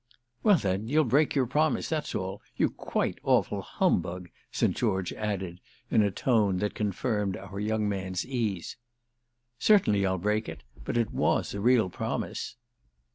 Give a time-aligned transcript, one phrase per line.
[0.41, 2.41] "Well then you'll break your promise, that's all.
[2.57, 4.75] You quite awful humbug!" St.
[4.75, 8.77] George added in a tone that confirmed our young man's ease.
[9.59, 12.55] "Certainly I'll break it—but it was a real promise."